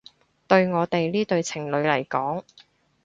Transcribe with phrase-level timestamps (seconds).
[0.47, 2.43] 對我哋呢對情侶嚟講